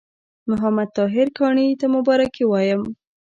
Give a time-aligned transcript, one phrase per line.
[0.49, 2.81] محمد طاهر کاڼي ته مبارکي وایم.